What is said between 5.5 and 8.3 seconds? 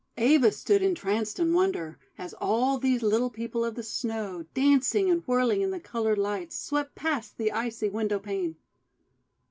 in the coloured lights, swept past the icy window